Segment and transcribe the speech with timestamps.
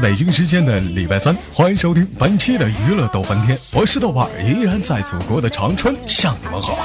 [0.00, 6.78] 北京时间的礼拜三，欢迎收听本期的娱乐逗翻天，我是豆瓣，依然在祖国的长春向你们好。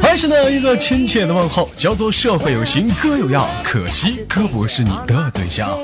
[0.00, 5.78] 还是那一个亲切的问候，叫做社会有型哥有样，可惜哥不是你的对象。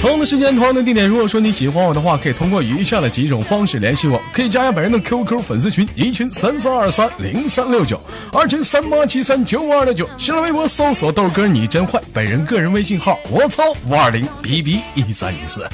[0.00, 1.06] 同样的时间，同样的地点。
[1.06, 8.00] 如果说你喜欢我的话，可以通过以下的几种方式联系我：可以加下本人的 QQ 粉丝群，一群三三二三零三六九，
[8.32, 10.08] 二群三八七三九五二六九。
[10.16, 15.68] 新浪微博搜索豆哥你真坏，本人个人微信号我操五二零 B B 一三一四。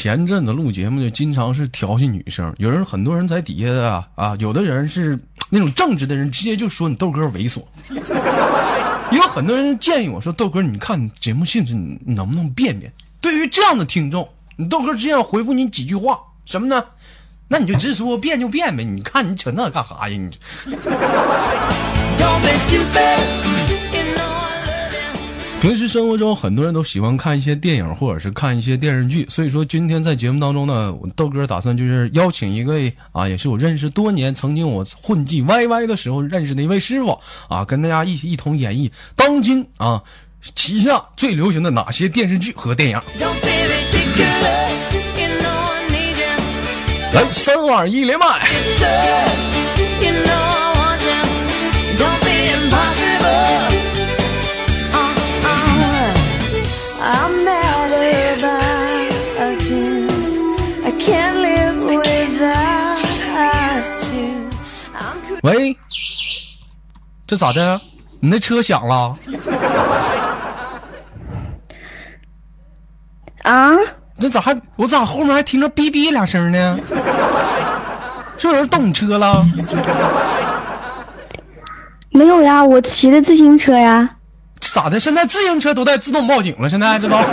[0.00, 5.18] 前阵子录节目就经常是调戏女生，有人很多人在底下啊啊，有的人是
[5.50, 7.64] 那种正直的人，直接就说你豆哥猥琐。
[9.10, 12.92] 有很多人建议我说豆哥，你看你节目性质，你能不能变变？
[13.20, 16.84] 对于这样的听众，你豆哥只想回复你几句话，什么呢？
[17.48, 20.16] 那你就直说变就变呗，你看你扯那干啥呀？
[20.16, 20.30] 你。
[25.60, 40.00] 平时生活中，很多人都喜欢看一些电影或者是看一些电视剧，所以说今天在节目当中呢，豆哥打算就是邀请一位啊，也是我认识多年，曾经我混迹 YY 的时候认识的一位师傅啊，跟大家一起一同演绎当今啊
[40.54, 43.00] 旗下最流行的哪些电视剧和电影。
[47.12, 49.47] 来，三二一，连麦。
[65.42, 65.76] 喂，
[67.26, 67.80] 这咋的？
[68.20, 69.14] 你那车响了？
[73.42, 73.76] 啊？
[74.20, 76.78] 这咋还我咋后面还听着哔哔两声呢？
[78.36, 79.46] 是有人动你车了？
[82.10, 84.16] 没有呀，我骑的自行车呀。
[84.60, 84.98] 咋的？
[84.98, 86.68] 现在自行车都带自动报警了？
[86.68, 87.22] 现在知道？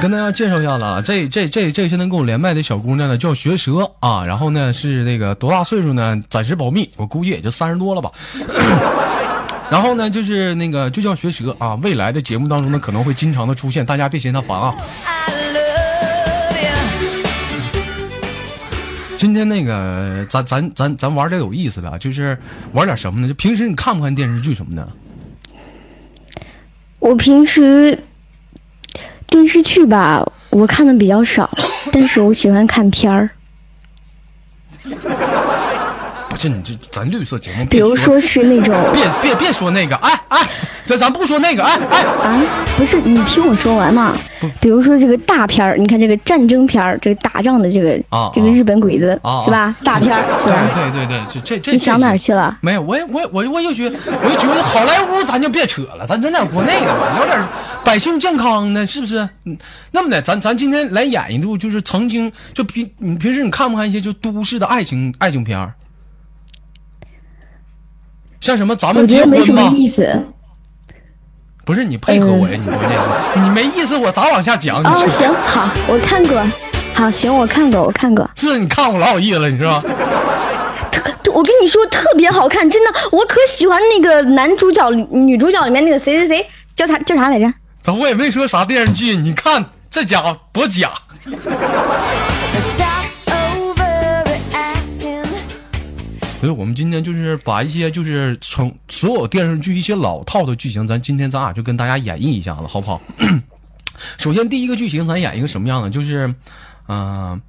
[0.00, 6.18] 跟大家介绍一下子啊，这这这这现在跟我连麦的小姑娘呢叫学蛇啊，然后呢是那个多大岁数呢？
[6.30, 8.10] 暂时保密，我估计也就三十多了吧。
[9.70, 14.74] 然后呢就是那个就叫学蛇啊，未来的节目当中呢可能会经常的出现，大家别嫌他烦啊。
[19.18, 22.38] 今天那个咱咱咱咱玩点有意思的，就是
[22.72, 23.28] 玩点什么呢？
[23.28, 24.88] 就平时你看不看电视剧什么的？
[27.00, 28.02] 我平时。
[29.30, 31.48] 电视剧吧，我看的比较少，
[31.92, 33.30] 但是我喜欢看片儿。
[36.28, 40.48] 不是你这咱绿色节目，比如说是那种，别别别说那个，哎哎，
[40.86, 42.42] 咱咱不说那个，哎哎啊，
[42.78, 44.16] 不是你听我说完嘛？
[44.58, 49.74] 比如说这个大片儿，你看这个战争片儿，这个打仗的这个啊，这个日本鬼子是吧？
[49.84, 50.56] 大片儿是吧？
[50.74, 52.56] 对对对，这这这你想哪儿去了？
[52.62, 57.38] 没有，我也我我我又觉我就觉得好莱坞咱就别扯了，咱整点国内的吧，聊点。
[57.84, 59.28] 百姓健康呢，是不是？
[59.44, 59.56] 嗯，
[59.90, 65.74] 那么的，咱咱今天来演一部，就是曾经就平你平时你看不看一些就都市的爱情爱情片儿？
[68.40, 70.26] 像什么咱们结婚没什么意思。
[71.64, 72.56] 不是你配合我呀？
[72.58, 72.98] 你关键
[73.34, 74.82] 是你没意思，我咋往下讲？
[74.82, 76.42] 哦，行好，我看过。
[76.94, 78.28] 好，行，我看过，我看过。
[78.34, 79.84] 是你看我老有意思了，你知道吗？
[81.32, 87.52] 我跟你说特别好看，真的，我可喜欢那个男主角、女主角里面那个谁谁谁，叫啥叫啥来着？
[87.82, 90.92] 咋我也没说啥电视剧，你看这家伙多假。
[96.40, 103.00] 所以，我们今天就是把一些就是从所有电视剧一些老套的剧情，咱今天咱俩就跟大家演绎一下子，好不好？
[104.18, 105.88] 首先，第一个剧情咱演一个什么样的？
[105.88, 106.34] 就是，
[106.88, 107.40] 嗯，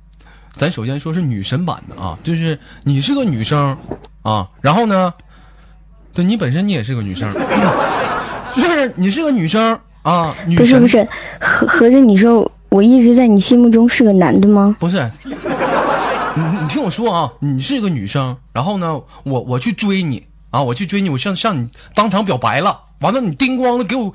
[0.56, 3.77] 咱首先说是女神版的啊，就是你是个女生
[4.22, 5.13] 啊，然后呢，
[6.13, 7.30] 对你本身你也是个女生，
[8.56, 9.77] 就是你是个女生。
[10.03, 11.07] 啊，不是不是，
[11.39, 14.75] 合合着你说我一直在你心目中是个男的吗？
[14.80, 14.98] 不是，
[16.36, 24.12] 你你听我说啊，你是一个女生，然后呢，我我去追你啊，我去追你，我向向你当场表白了，完了你叮咣的给我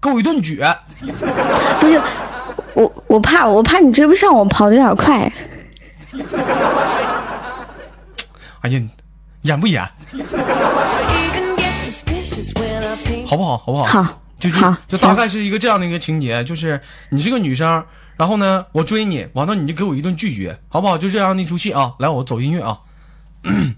[0.00, 0.76] 给我一顿撅。
[1.80, 2.00] 不是，
[2.74, 5.32] 我我怕我怕你追不上我，跑的有点快。
[8.60, 8.80] 哎呀，
[9.42, 9.82] 演不演？
[13.26, 13.56] 好不好？
[13.56, 13.86] 好不好？
[13.86, 14.18] 好。
[14.40, 17.84] 就就就大概是一个这样的一个情节，就是你是个女生，
[18.16, 20.96] 然后呢，我追你，完了你就给我一顿拒绝，好不好？
[20.96, 22.80] 就这样的一出戏啊，来，我走音乐啊。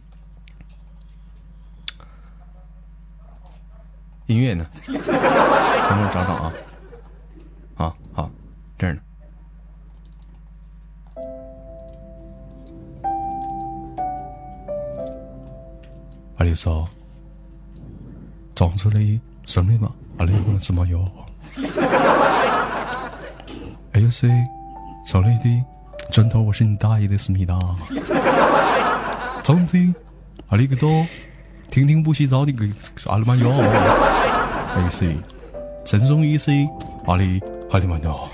[4.27, 4.65] 音乐呢？
[4.87, 6.53] 等我找找啊！
[7.77, 8.31] 啊，好，
[8.79, 9.01] 这儿呢。
[16.39, 16.89] 阿里嫂，
[18.55, 19.93] 长出来什么了？
[20.23, 21.05] 阿丽不能这么有。”
[23.91, 24.31] 哎呦谁？
[25.05, 25.65] 手里的
[26.13, 27.59] 砖头，我是你大爷的思密达。
[29.43, 29.93] 总之，
[30.51, 31.05] 阿里个多，
[31.73, 32.65] 听听不洗澡的个
[33.07, 33.51] 阿里妈哟。
[34.77, 35.19] 哎谁？
[35.85, 36.53] 赠送一些
[37.07, 37.43] 阿里
[37.73, 38.29] 阿里妈哟。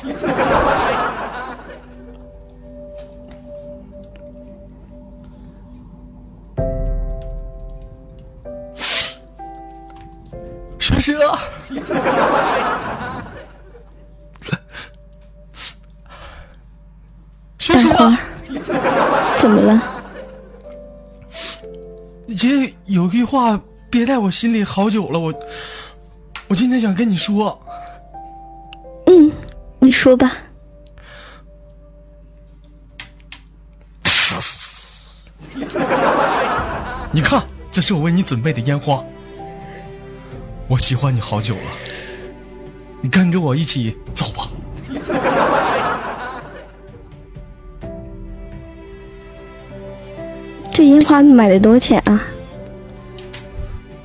[17.58, 17.88] 学学。
[19.38, 19.82] 怎么了？
[22.36, 23.60] 姐有句话
[23.90, 25.34] 憋在我心里好久了，我
[26.46, 27.60] 我今天想跟你说。
[29.06, 29.32] 嗯，
[29.80, 30.36] 你说吧。
[37.10, 39.02] 你看，这是我为你准备的烟花。
[40.68, 41.62] 我喜欢你好久了，
[43.00, 44.50] 你跟着我一起走吧。
[50.70, 52.22] 这烟花买的多少钱啊？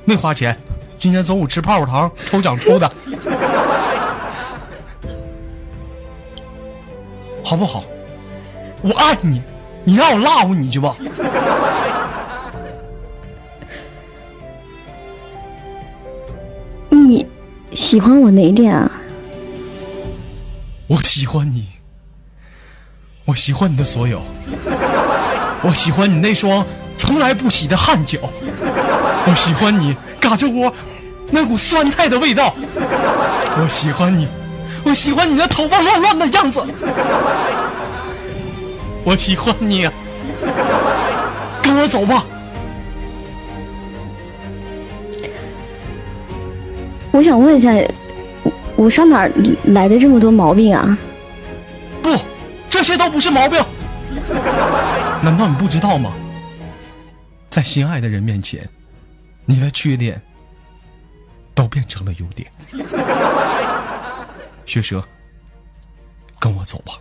[0.06, 0.58] 没花钱，
[0.98, 2.88] 今天中午吃泡泡糖抽奖抽的，
[7.44, 7.84] 好不好？
[8.80, 9.42] 我爱你，
[9.84, 10.96] 你让我 love 你去吧。
[17.08, 17.26] 你
[17.72, 18.90] 喜欢我哪点啊？
[20.86, 21.66] 我喜欢你，
[23.24, 24.22] 我喜欢你的所有。
[25.62, 26.64] 我喜欢你那双
[26.96, 28.18] 从来不洗的汗脚，
[29.26, 30.72] 我喜欢你嘎吱窝
[31.30, 32.54] 那股酸菜的味道，
[33.56, 34.28] 我喜欢你，
[34.84, 36.62] 我喜欢你那头发乱乱的样子，
[39.04, 39.88] 我喜欢你，
[41.62, 42.26] 跟我走吧。
[47.14, 47.72] 我想问一下，
[48.74, 49.30] 我上哪儿
[49.66, 50.98] 来的这么多毛病啊？
[52.02, 52.10] 不，
[52.68, 53.64] 这些都不是毛病。
[55.22, 56.12] 难道你不知道吗？
[57.48, 58.68] 在心爱的人面前，
[59.44, 60.20] 你的缺点
[61.54, 62.50] 都变成了优点。
[64.66, 65.00] 雪蛇，
[66.40, 66.94] 跟我走吧，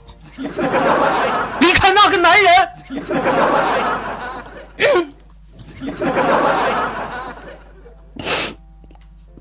[1.59, 2.69] 离开那个男人。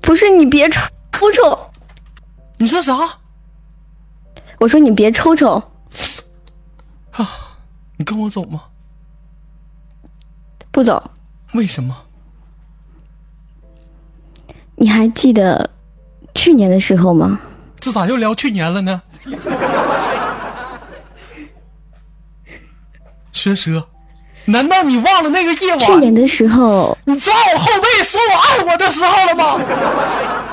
[0.03, 1.71] 不是你别抽抽，
[2.57, 2.93] 你说啥？
[4.59, 5.55] 我说你别抽抽。
[7.11, 7.57] 啊，
[7.97, 8.63] 你跟我走吗？
[10.71, 11.11] 不走，
[11.53, 11.95] 为什么？
[14.75, 15.69] 你还记得
[16.35, 17.39] 去年的时候吗？
[17.79, 19.01] 这咋又聊去年了呢？
[23.31, 23.87] 学蛇，
[24.45, 25.79] 难道你忘了那个夜晚？
[25.79, 29.59] 去年的时候，你抓我后背说我爱我的时候了吗？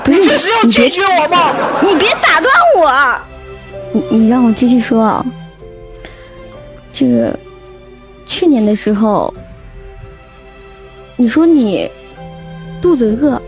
[0.03, 1.53] 不是，这是要拒绝我吗？
[1.81, 3.21] 你别打断我，
[3.91, 5.25] 你你让我继续说啊。
[6.93, 7.37] 这个
[8.25, 9.33] 去年的时候。
[11.17, 11.87] 你说你
[12.81, 13.39] 肚子饿，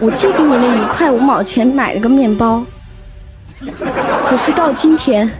[0.00, 2.62] 我借给你那一块五毛钱买了个面包，
[4.28, 5.30] 可是到今天，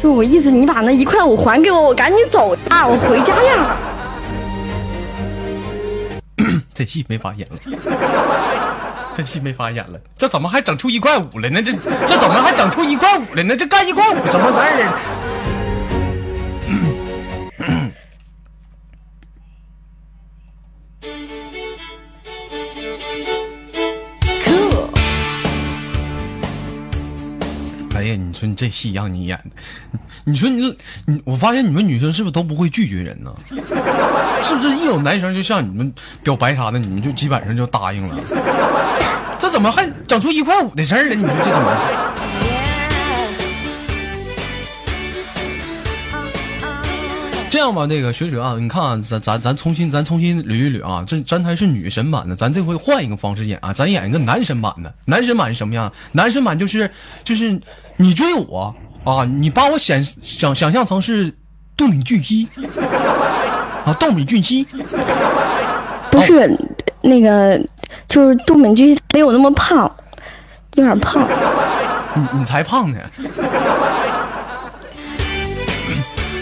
[0.00, 3.76] 就我意思，你把那一块五还给我，我赶紧走啊，我回家呀。
[6.74, 7.56] 这戏没法演了，
[9.14, 11.62] 这戏没法演了，这怎么还整出一块五了呢？
[11.62, 11.72] 这
[12.06, 13.56] 这怎么还整出一块五了呢？
[13.56, 15.33] 这干一块五什么事儿？
[28.46, 33.34] 你这戏让你演的， 你说你你，我发现你们女生是不是都不会拒绝人呢？
[34.42, 38.16] 是不是一有男生就向你们表白啥的，你们就基本上就答应了？
[39.38, 41.14] 这怎么还整出一块五的事儿了？
[41.14, 42.04] 你说这怎么？
[47.50, 54.92] 这样吧，那个学者啊，你看啊，咱咱咱重新咱重新捋一捋啊，这咱还是女神版的，咱这回换一个方式演啊，咱演一个男神版的。
[55.04, 55.92] 男神版是什么样？
[56.10, 56.90] 男神版就是
[57.22, 57.60] 就是
[57.96, 58.74] 你追我
[59.04, 61.32] 啊，你把我想想想象成是
[61.76, 62.48] 杜敏俊熙
[63.84, 64.66] 啊，杜敏俊熙
[66.10, 66.58] 不是
[67.02, 67.60] 那个，
[68.08, 69.90] 就是杜敏俊没有那么胖，
[70.74, 71.26] 有点胖。
[72.14, 72.98] 你你才胖呢。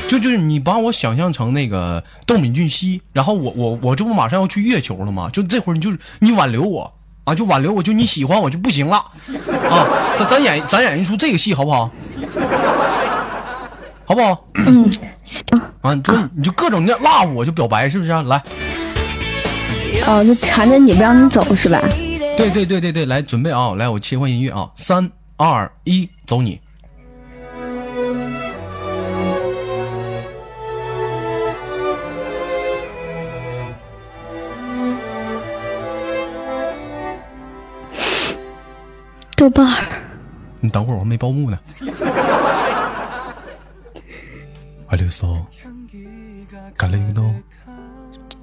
[0.09, 5.31] 就就是你把我想象成那个窦敏俊熙，然后我我我这不马上要去月球了吗？
[5.33, 6.93] 就这会儿你就是你挽留我
[7.25, 8.97] 啊，就挽留我，就你喜欢我就不行了
[9.71, 9.87] 啊！
[10.19, 11.91] 咱咱演咱演一出这个戏好不好？
[14.05, 14.45] 好不好？
[14.55, 14.91] 嗯，
[15.25, 15.45] 行。
[15.83, 18.11] 啊，就你就各种那辣我就表白是不是？
[18.11, 18.43] 来，
[20.07, 21.81] 哦，就缠着你不让你走是吧？
[22.37, 26.61] 对对对对对，来准备啊，来我切换音乐啊，三二一，走你。
[39.43, 40.01] 豆瓣儿，
[40.61, 41.59] 你等会儿，我还没报幕呢。
[44.87, 45.37] 阿里苏，
[46.77, 47.35] 干了一诺，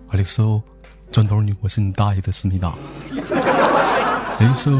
[0.09, 0.61] 阿里苏，
[1.09, 2.73] 砖头女，我是你大爷的思密达。
[4.39, 4.77] 阿里苏，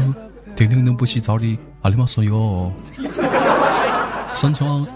[0.54, 2.70] 婷婷能不洗澡的阿里玛说哟。
[4.34, 4.86] 上床，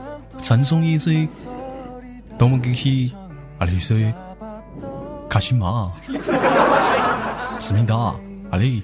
[0.43, 1.27] 传送一水，
[2.37, 3.15] 多么惊喜，
[3.61, 3.95] 阿里苏，
[5.27, 5.91] 卡西玛，
[7.59, 8.15] 思密达，
[8.51, 8.83] 阿里。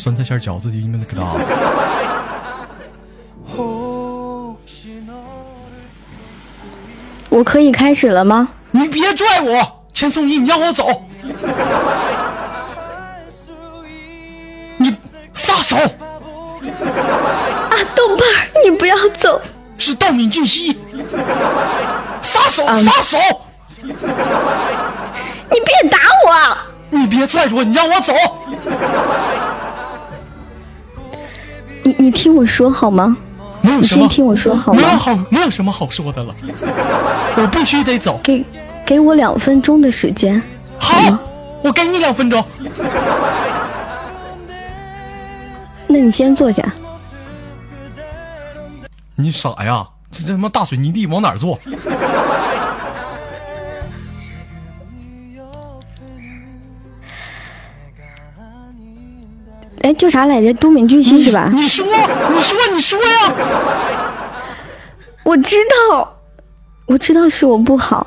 [0.00, 1.36] 酸菜馅饺子的你们知道？
[7.28, 8.48] 我可以开始了吗？
[8.70, 11.02] 你别拽我，千颂伊，你让我走！
[14.78, 14.96] 你
[15.34, 15.76] 撒手！
[15.76, 15.84] 啊，
[17.94, 19.38] 豆瓣儿，你不要走！
[19.76, 20.78] 是道敏俊熙，
[22.22, 22.66] 撒手！
[22.66, 23.18] 撒手！
[23.82, 23.92] 你
[25.60, 26.56] 别打我！
[26.88, 28.14] 你别拽我，你让我走！
[31.82, 33.16] 你你听我说好吗？
[33.62, 34.80] 没有什么，你先听我说好吗？
[34.80, 36.34] 没有好，没有什么好说的了。
[37.36, 38.18] 我必须得走。
[38.22, 38.44] 给
[38.86, 40.40] 给我两分钟的时间。
[40.78, 41.18] 好，
[41.62, 42.44] 我给你两分钟。
[45.86, 46.64] 那你先坐下。
[49.16, 49.84] 你傻呀？
[50.12, 51.58] 这这他妈大水泥地往哪儿坐？
[59.80, 60.52] 哎，叫啥来着？
[60.54, 61.50] 都敏俊熙是吧？
[61.52, 63.34] 你说，你说，你说呀！
[65.24, 65.56] 我知
[65.90, 66.16] 道，
[66.86, 68.06] 我知道是我不好，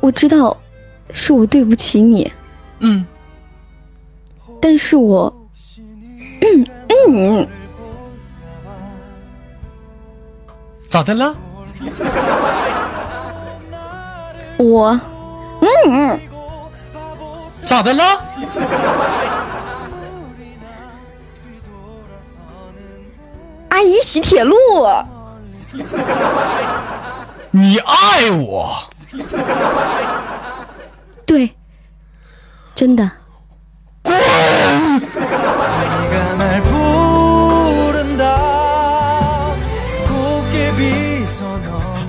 [0.00, 0.56] 我知道
[1.10, 2.32] 是我对不起你。
[2.78, 3.04] 嗯。
[4.60, 5.48] 但是我，
[6.40, 6.66] 嗯
[7.08, 7.48] 嗯，
[10.88, 11.36] 咋的了？
[14.56, 15.00] 我，
[15.60, 16.20] 嗯嗯。
[17.68, 18.02] 咋的了？
[23.68, 24.56] 阿姨洗铁路。
[27.50, 28.74] 你爱我？
[31.26, 31.54] 对，
[32.74, 33.10] 真的。
[34.02, 34.16] 滚！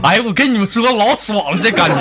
[0.10, 1.96] 哎，我跟你们说，老爽了，这感觉。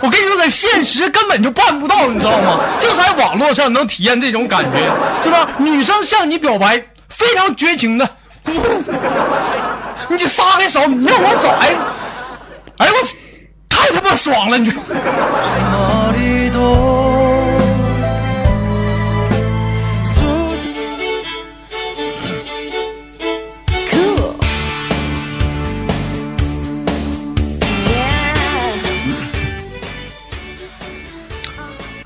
[0.00, 2.60] 我跟你说，在现实根本就办不到，你知道吗？
[2.80, 4.78] 就在网络上能体验这种感觉，
[5.22, 5.46] 是吧？
[5.58, 8.08] 女生向你表白，非常绝情的，
[10.08, 11.76] 你撒开手，你让我走，哎，
[12.78, 12.96] 哎我，
[13.68, 14.72] 太他妈爽了，你。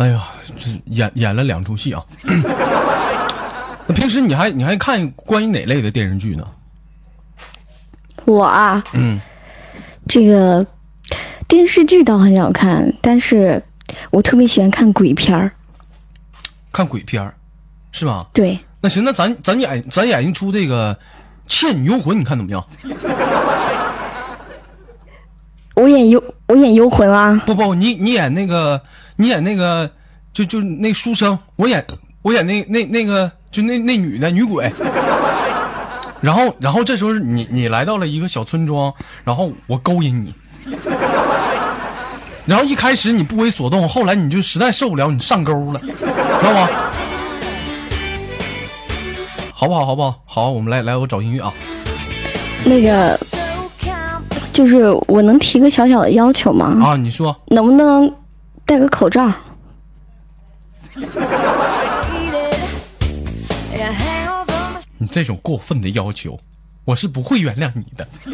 [0.05, 0.23] 哎呀，
[0.59, 2.05] 这演演了两出戏啊！
[3.89, 6.47] 那平时你还你还看关于哪类的电视剧呢？
[8.27, 9.19] 我啊，嗯，
[10.07, 10.67] 这个
[11.49, 13.63] 电视剧倒很少看，但是
[14.11, 15.51] 我特别喜欢看鬼片儿。
[16.71, 17.35] 看鬼片儿，
[17.91, 18.27] 是吧？
[18.35, 18.59] 对。
[18.83, 20.95] 那行，那咱咱演咱演一出这个
[21.47, 22.63] 《倩女幽魂》，你看怎么样？
[25.85, 27.43] 我演幽我演幽魂啊！
[27.45, 28.81] 不不，你你演那个。
[29.17, 29.89] 你演那个，
[30.33, 31.85] 就就那书生，我演
[32.23, 34.73] 我演那那那个，就那那女的女鬼。
[36.21, 40.35] 然后然后这时候你你来到了一个小村庄，然后我勾引你。
[42.45, 46.69] 然后一开始你不为所动，后来你就实在受不了，你上钩了，知道吗？
[49.55, 49.87] 好不好？
[49.87, 50.21] 好不好？
[50.25, 51.53] 好，我们来来，我找音乐啊。
[52.65, 53.17] 那个，
[54.55, 56.79] 就是我能提个小小的要求吗？
[56.81, 58.15] 啊，你说，能不能？
[58.65, 59.31] 戴个口罩。
[64.97, 66.39] 你这种过分的要求，
[66.85, 68.09] 我是不会原谅你的。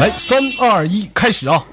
[0.00, 1.64] 来，三二一，开始啊！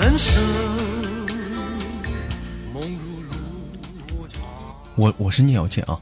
[0.00, 0.53] 人生。
[4.96, 6.00] 我我是聂小倩啊。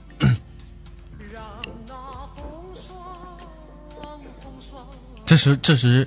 [5.24, 6.06] 这 时这时，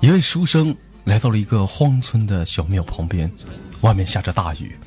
[0.00, 3.30] 一位书生来到了一个荒村的小庙旁边，
[3.80, 4.78] 外面下着大雨。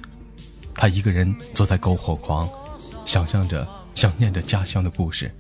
[0.74, 2.48] 他一个人坐在篝火旁，
[3.06, 5.34] 想象着、想念着家乡的故事。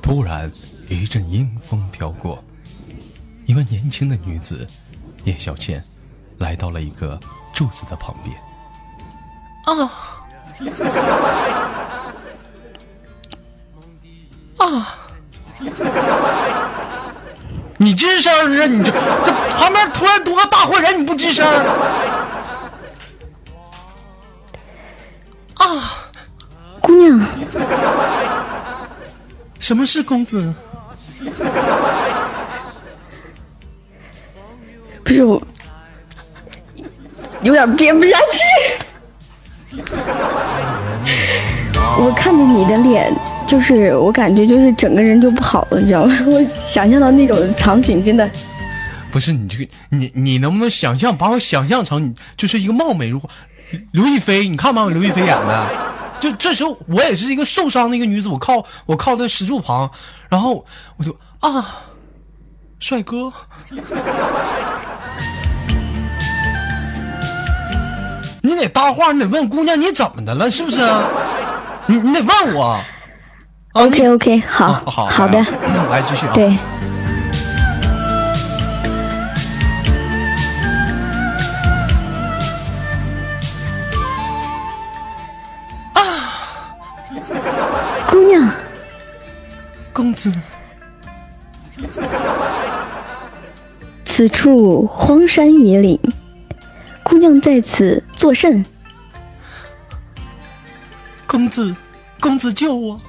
[0.00, 0.50] 突然，
[0.88, 2.42] 一阵阴风飘过，
[3.46, 4.66] 一位年轻的女子
[5.24, 5.82] 叶小倩
[6.38, 7.18] 来到了一个
[7.54, 8.36] 柱子的旁边。
[9.64, 10.21] 啊
[14.58, 14.98] 啊！
[17.78, 18.66] 你吱声啊！
[18.66, 18.90] 你这
[19.24, 21.44] 这旁边突然多个大活人，你不吱声？
[25.54, 26.08] 啊，
[26.80, 27.20] 姑娘，
[29.58, 30.54] 什么是公子？
[35.04, 35.42] 不是我，
[37.42, 38.81] 有点编不下去。
[42.04, 43.14] 我看着你的脸，
[43.46, 46.18] 就是我感觉就是整个人就不好了，你知道吗？
[46.26, 48.28] 我想象到那种场景，真的。
[49.12, 53.28] 不是你这个你你能不能想象把我想象成你就是一个貌美如花
[53.92, 54.48] 刘亦菲？
[54.48, 54.88] 你看吗？
[54.88, 55.66] 刘亦菲演的，
[56.18, 59.88] 就这时候我也是一个受伤的一个女子，我靠我靠在石柱旁，
[60.28, 60.64] 然后
[60.96, 61.84] 我就啊，
[62.80, 63.32] 帅哥。
[68.44, 70.78] 你得搭话，你得问姑娘你怎么的了，是不是？
[71.92, 72.80] 你你得问我。
[73.72, 75.38] OK OK，好，啊好好的，
[75.90, 76.32] 来继续啊。
[76.32, 76.56] 对。
[88.08, 88.48] 姑娘，
[89.92, 90.32] 公子，
[94.06, 96.00] 此处荒山野岭，
[97.02, 98.64] 姑娘在此作甚？
[101.26, 101.74] 公子，
[102.22, 103.00] 公子救我！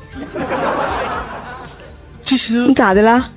[2.23, 3.30] 其实你，咋的了？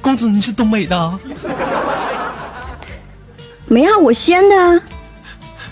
[0.00, 1.18] 公子你是东北的啊，
[3.66, 4.80] 没啊，我西安的啊。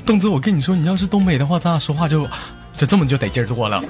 [0.05, 2.27] 东子，我跟你说，你要是东北的话，咱俩说话就
[2.77, 3.81] 就这么就得劲儿多了。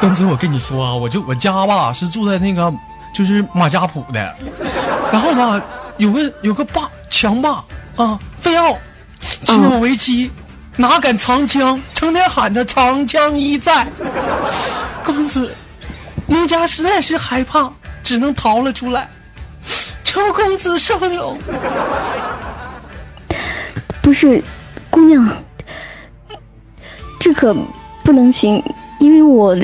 [0.00, 2.72] 东子，我跟你说啊，我就我家吧是住在那个
[3.12, 4.34] 就是马家堡的，
[5.10, 5.60] 然后吧
[5.96, 7.64] 有个有个霸强霸
[7.96, 8.70] 啊，非要
[9.20, 10.30] 娶我为妻，
[10.80, 13.84] 哪敢长枪，成天喊着长枪一在。
[15.04, 15.52] 公子，
[16.28, 17.68] 奴家实在是害怕，
[18.04, 19.08] 只能逃了出来，
[20.04, 21.36] 求公子收留。
[24.00, 24.40] 不是，
[24.88, 25.28] 姑娘，
[27.18, 27.52] 这可
[28.04, 28.62] 不能行，
[29.00, 29.56] 因为我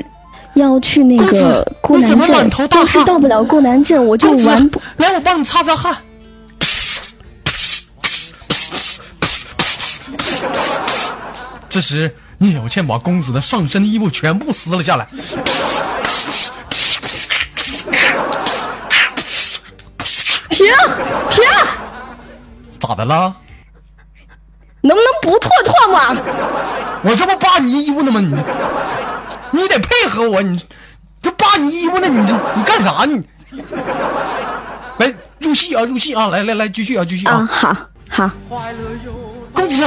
[0.55, 4.83] 要去那个子过南你怎么满镇要是汗到不了过南镇，我就完不。
[4.96, 5.96] 来，我帮你擦擦汗。
[11.74, 15.04] 这时，聂小倩把公子的上身衣服全部撕了下来。
[20.50, 20.72] 停
[21.30, 21.44] 停，
[22.78, 23.34] 咋的了？
[24.82, 26.16] 能不能不脱脱嘛？
[27.02, 28.20] 我这不扒你衣服呢吗？
[28.20, 28.32] 你，
[29.60, 30.40] 你得配合我。
[30.40, 30.64] 你
[31.20, 32.06] 这扒你衣服呢？
[32.06, 33.20] 你这你干啥呢？
[33.50, 33.60] 你
[34.98, 36.28] 来入戏啊，入戏啊！
[36.28, 37.48] 来来来，继续啊，继续啊，啊！
[37.50, 37.76] 好
[38.08, 38.30] 好，
[39.52, 39.82] 公子，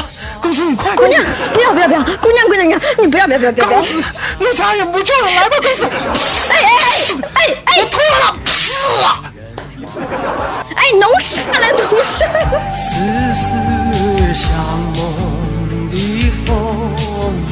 [0.48, 0.96] 公子，你快！
[0.96, 1.22] 姑娘，
[1.54, 4.02] 不要不要不要，姑娘姑娘，你你不要不要不要不要，公子，
[4.40, 5.86] 奴家忍不住了，来吧，公子！
[6.50, 6.72] 哎哎哎
[7.34, 8.24] 哎哎我脱了！
[10.74, 12.26] 哎，弄啥了弄啥？
[12.72, 12.80] 丝
[13.36, 13.44] 丝
[14.34, 14.48] 像
[14.96, 14.98] 梦
[15.90, 15.94] 的
[16.46, 16.50] 风
[17.50, 17.52] 雨，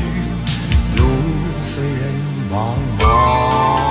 [0.96, 1.00] 路
[2.50, 2.56] 茫
[2.98, 3.85] 茫。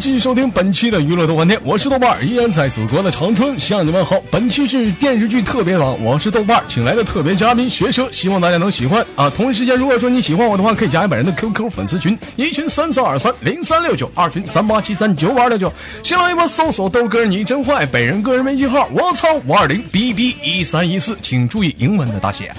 [0.00, 4.16] 继续收听本期的娱乐豆瓣天，我是豆瓣儿，依然在祖国的长春向你们好。
[4.30, 9.28] 本期是电视剧特别版，我是豆瓣请来的特别嘉宾学车，希望大家能喜欢啊。
[9.28, 15.70] 同一时间，如果说你喜欢我的话，可以加一本人的 QQ 粉丝群，一群三四二三零三六九，二群三八七三九五二六九。
[16.02, 22.50] 新浪微博搜索豆哥你真坏，本人个人微信号我操五二零 bb 一三一四，请注意英文的大写。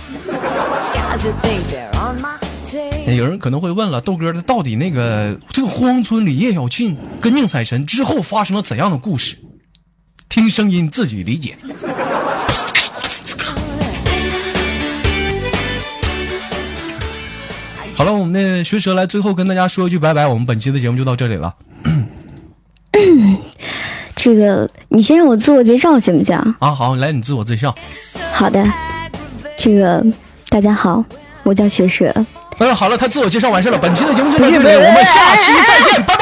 [3.15, 9.37] 有人可能会问了，豆哥的到底那个这个荒村里叶小庆跟宁采臣之后发生了怎样的故事？
[10.29, 11.55] 听声音自己理解。
[17.93, 21.53] 好了，我们的学舌来最后跟大家说一句拜拜，我们本期的节目就到这里了
[24.15, 26.35] 这个你先让我自我介绍行不行？
[26.59, 26.73] 啊！
[26.73, 27.75] 好，来你自我介绍。
[28.31, 28.65] 好的，
[29.57, 30.05] 这个
[30.49, 31.03] 大家好，
[31.43, 32.25] 我叫学蛇。
[32.61, 36.21] 嗯，好了，他自我介绍完事了，本期的节目就到这里，我们下期再见，拜拜。